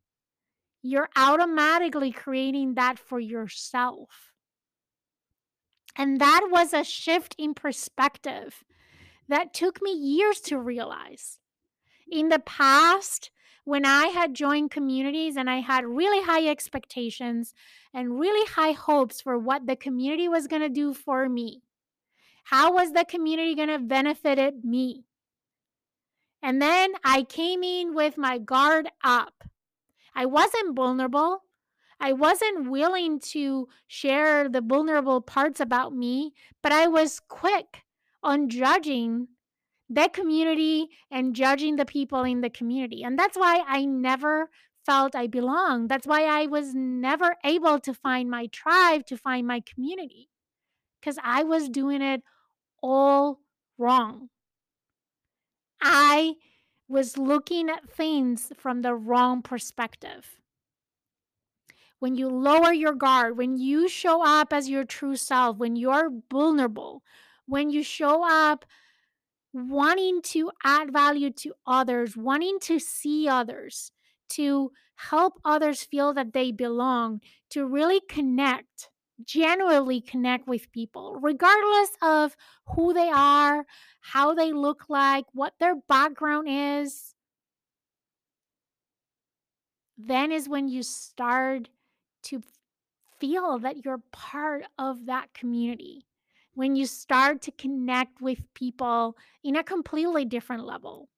[0.82, 4.32] you're automatically creating that for yourself.
[5.96, 8.64] And that was a shift in perspective
[9.28, 11.38] that took me years to realize.
[12.10, 13.30] In the past,
[13.64, 17.54] when I had joined communities and I had really high expectations
[17.92, 21.62] and really high hopes for what the community was going to do for me,
[22.44, 25.04] how was the community going to benefit me?
[26.42, 29.44] And then I came in with my guard up
[30.14, 31.42] I wasn't vulnerable.
[31.98, 37.82] I wasn't willing to share the vulnerable parts about me, but I was quick
[38.22, 39.28] on judging
[39.88, 43.02] the community and judging the people in the community.
[43.02, 44.48] And that's why I never
[44.84, 45.88] felt I belonged.
[45.88, 50.28] That's why I was never able to find my tribe, to find my community,
[51.00, 52.22] because I was doing it
[52.82, 53.40] all
[53.78, 54.28] wrong.
[55.80, 56.34] I
[56.88, 60.38] was looking at things from the wrong perspective.
[61.98, 66.10] When you lower your guard, when you show up as your true self, when you're
[66.30, 67.02] vulnerable,
[67.46, 68.66] when you show up
[69.54, 73.92] wanting to add value to others, wanting to see others,
[74.30, 78.90] to help others feel that they belong, to really connect,
[79.24, 82.36] genuinely connect with people, regardless of
[82.74, 83.64] who they are,
[84.00, 87.14] how they look like, what their background is.
[89.96, 91.68] Then is when you start
[92.24, 92.42] to
[93.20, 96.06] feel that you're part of that community.
[96.54, 101.08] When you start to connect with people in a completely different level.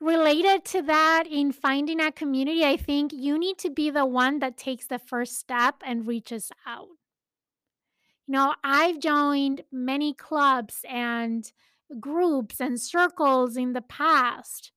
[0.00, 4.40] Related to that, in finding a community, I think you need to be the one
[4.40, 6.88] that takes the first step and reaches out.
[8.26, 11.50] You know, I've joined many clubs and
[11.98, 14.72] groups and circles in the past.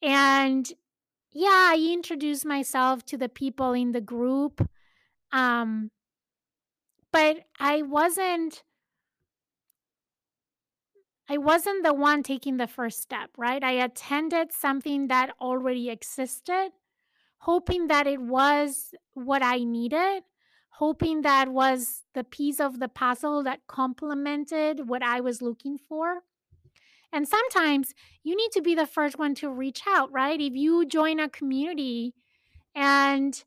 [0.00, 0.72] And
[1.32, 4.66] yeah, I introduced myself to the people in the group.
[5.32, 5.90] Um,
[7.12, 8.62] but I wasn't
[11.30, 13.62] I wasn't the one taking the first step, right?
[13.62, 16.70] I attended something that already existed,
[17.40, 20.22] hoping that it was what I needed,
[20.70, 26.22] hoping that was the piece of the puzzle that complemented what I was looking for.
[27.12, 30.40] And sometimes you need to be the first one to reach out, right?
[30.40, 32.14] If you join a community
[32.74, 33.44] and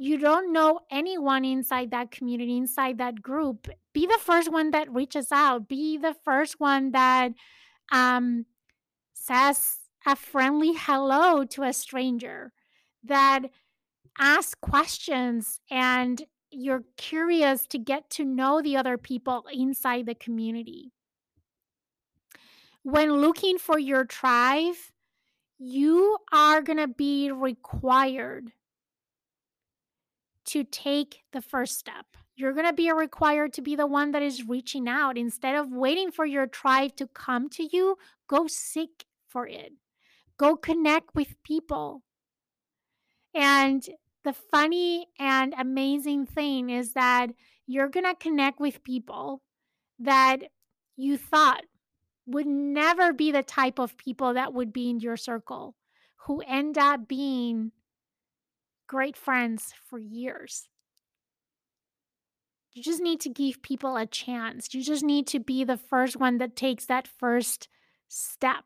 [0.00, 4.90] you don't know anyone inside that community, inside that group, be the first one that
[4.90, 5.68] reaches out.
[5.68, 7.32] Be the first one that
[7.92, 8.46] um,
[9.12, 9.76] says
[10.06, 12.50] a friendly hello to a stranger,
[13.04, 13.42] that
[14.18, 20.92] asks questions and you're curious to get to know the other people inside the community.
[22.84, 24.76] When looking for your tribe,
[25.58, 28.52] you are going to be required
[30.50, 32.06] to take the first step.
[32.36, 35.18] You're going to be required to be the one that is reaching out.
[35.18, 37.96] Instead of waiting for your tribe to come to you,
[38.28, 39.72] go seek for it.
[40.38, 42.02] Go connect with people.
[43.34, 43.86] And
[44.24, 47.28] the funny and amazing thing is that
[47.66, 49.42] you're going to connect with people
[49.98, 50.38] that
[50.96, 51.62] you thought
[52.26, 55.76] would never be the type of people that would be in your circle
[56.26, 57.72] who end up being
[58.90, 60.68] great friends for years.
[62.72, 64.74] You just need to give people a chance.
[64.74, 67.68] You just need to be the first one that takes that first
[68.08, 68.64] step.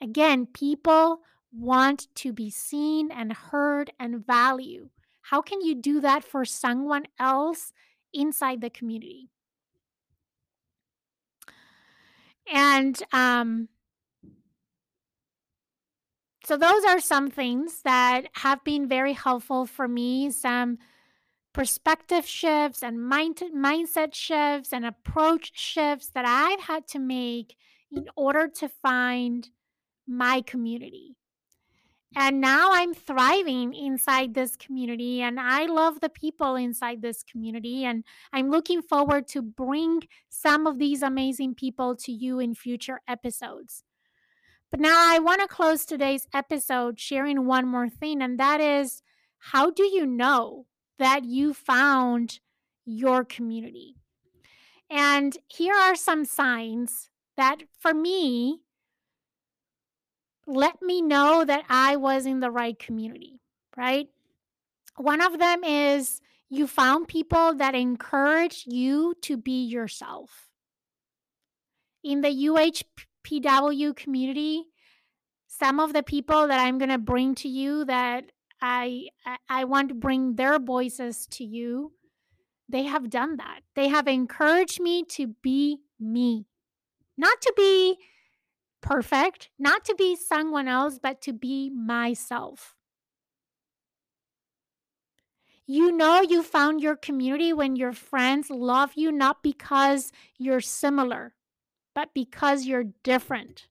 [0.00, 1.20] Again, people
[1.52, 4.88] want to be seen and heard and value.
[5.20, 7.74] How can you do that for someone else
[8.14, 9.28] inside the community?
[12.50, 13.68] And um,
[16.46, 20.30] so, those are some things that have been very helpful for me.
[20.30, 20.78] Some
[21.52, 27.56] perspective shifts and mind- mindset shifts and approach shifts that I've had to make
[27.90, 29.50] in order to find
[30.06, 31.16] my community.
[32.14, 37.84] And now I'm thriving inside this community and I love the people inside this community
[37.84, 43.00] and I'm looking forward to bring some of these amazing people to you in future
[43.08, 43.82] episodes.
[44.70, 49.02] But now I want to close today's episode sharing one more thing, and that is
[49.38, 50.66] how do you know
[50.98, 52.40] that you found
[52.84, 53.96] your community?
[54.90, 58.60] And here are some signs that for me
[60.46, 63.40] let me know that I was in the right community,
[63.76, 64.08] right?
[64.96, 70.48] One of them is you found people that encourage you to be yourself.
[72.04, 72.82] In the UH
[73.26, 74.64] PW community,
[75.46, 79.08] some of the people that I'm going to bring to you that I,
[79.48, 81.92] I want to bring their voices to you,
[82.68, 83.60] they have done that.
[83.74, 86.46] They have encouraged me to be me,
[87.16, 87.98] not to be
[88.80, 92.74] perfect, not to be someone else, but to be myself.
[95.66, 101.34] You know, you found your community when your friends love you not because you're similar,
[101.96, 103.68] but because you're different.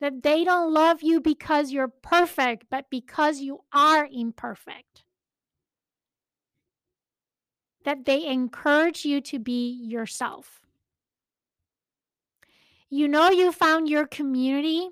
[0.00, 5.04] That they don't love you because you're perfect, but because you are imperfect.
[7.84, 10.62] That they encourage you to be yourself.
[12.90, 14.88] You know, you found your community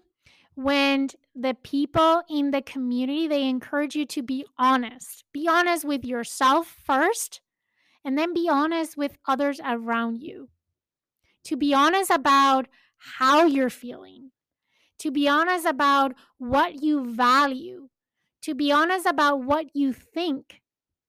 [0.54, 6.04] when the people in the community they encourage you to be honest be honest with
[6.04, 7.40] yourself first
[8.04, 10.48] and then be honest with others around you
[11.44, 12.68] to be honest about
[13.18, 14.30] how you're feeling,
[14.98, 17.88] to be honest about what you value,
[18.42, 20.60] to be honest about what you think,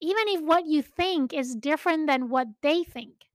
[0.01, 3.25] even if what you think is different than what they think.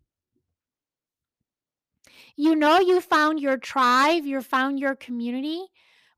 [2.37, 5.67] You know, you found your tribe, you found your community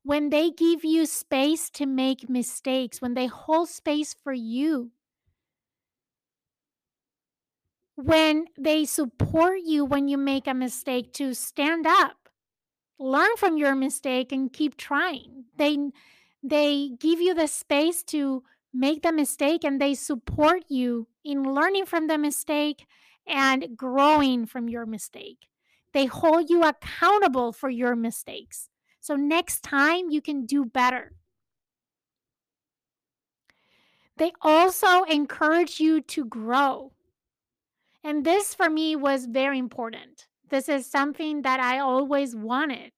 [0.03, 4.91] when they give you space to make mistakes, when they hold space for you,
[8.03, 12.29] when they support you when you make a mistake to stand up,
[12.99, 15.45] learn from your mistake and keep trying.
[15.57, 15.77] They
[16.41, 18.43] they give you the space to
[18.73, 22.85] make the mistake and they support you in learning from the mistake
[23.27, 25.47] and growing from your mistake.
[25.93, 28.69] They hold you accountable for your mistakes.
[29.01, 31.13] So next time you can do better.
[34.17, 36.93] They also encourage you to grow.
[38.03, 40.27] And this for me was very important.
[40.49, 42.91] This is something that I always wanted.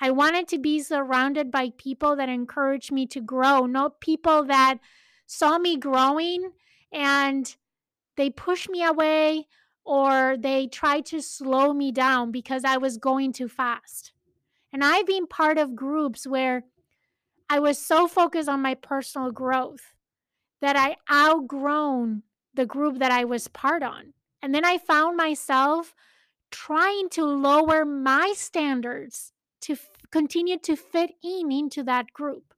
[0.00, 4.78] I wanted to be surrounded by people that encouraged me to grow, not people that
[5.26, 6.52] saw me growing
[6.92, 7.56] and
[8.16, 9.46] they pushed me away
[9.84, 14.12] or they tried to slow me down because I was going too fast.
[14.72, 16.64] And I've been part of groups where
[17.48, 19.94] I was so focused on my personal growth
[20.60, 24.12] that I outgrown the group that I was part on.
[24.42, 25.94] And then I found myself
[26.50, 29.32] trying to lower my standards
[29.62, 32.54] to f- continue to fit in into that group.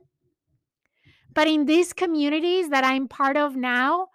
[1.34, 4.08] But in these communities that I'm part of now,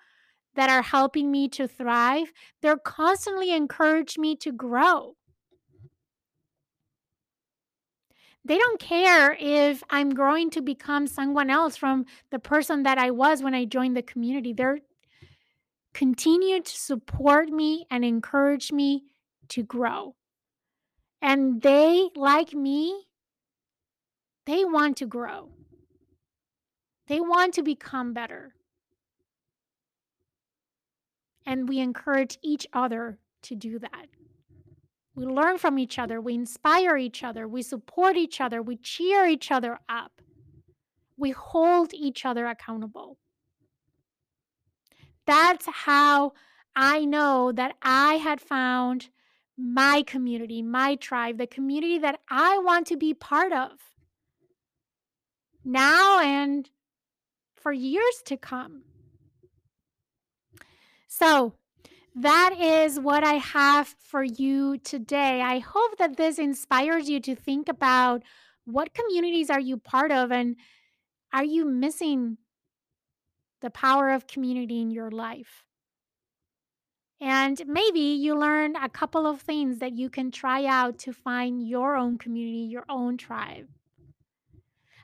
[0.55, 5.15] that are helping me to thrive, they're constantly encourage me to grow.
[8.43, 13.11] They don't care if I'm growing to become someone else from the person that I
[13.11, 14.53] was when I joined the community.
[14.53, 14.79] They're
[15.95, 19.05] continue to support me and encourage me
[19.49, 20.15] to grow.
[21.21, 23.07] And they, like me,
[24.45, 25.49] they want to grow.
[27.07, 28.53] They want to become better
[31.45, 34.07] and we encourage each other to do that.
[35.15, 39.25] We learn from each other, we inspire each other, we support each other, we cheer
[39.27, 40.11] each other up,
[41.17, 43.17] we hold each other accountable.
[45.25, 46.33] That's how
[46.75, 49.09] I know that I had found
[49.57, 53.71] my community, my tribe, the community that I want to be part of
[55.63, 56.69] now and
[57.55, 58.83] for years to come.
[61.07, 61.53] So,
[62.17, 65.41] that is what I have for you today.
[65.41, 68.23] I hope that this inspires you to think about
[68.63, 70.55] what communities are you part of and
[71.33, 72.37] are you missing
[73.61, 75.63] the power of community in your life?
[77.21, 81.67] And maybe you learn a couple of things that you can try out to find
[81.67, 83.67] your own community, your own tribe.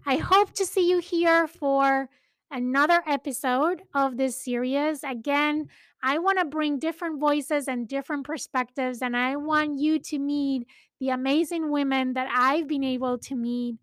[0.06, 2.10] I hope to see you here for
[2.50, 5.04] another episode of this series.
[5.04, 5.70] Again,
[6.04, 10.68] I want to bring different voices and different perspectives, and I want you to meet
[11.00, 13.76] the amazing women that I've been able to meet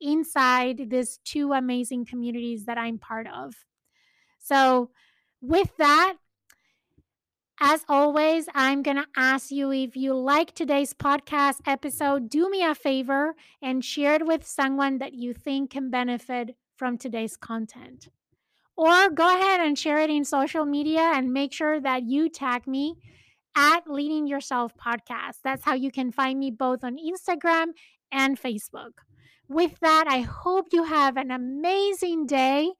[0.00, 3.54] inside these two amazing communities that I'm part of.
[4.40, 4.90] So,
[5.40, 6.14] with that,
[7.62, 12.64] as always, I'm going to ask you if you like today's podcast episode, do me
[12.64, 18.08] a favor and share it with someone that you think can benefit from today's content.
[18.76, 22.66] Or go ahead and share it in social media and make sure that you tag
[22.66, 22.96] me
[23.54, 25.40] at Leading Yourself Podcast.
[25.44, 27.72] That's how you can find me both on Instagram
[28.10, 28.92] and Facebook.
[29.48, 32.70] With that, I hope you have an amazing day,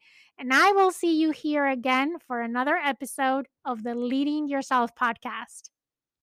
[0.40, 5.68] and I will see you here again for another episode of the Leading Yourself Podcast.